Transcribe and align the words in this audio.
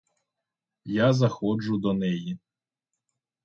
Я 0.93 1.13
заходжу 1.13 1.77
до 1.77 1.93
неї. 1.93 2.37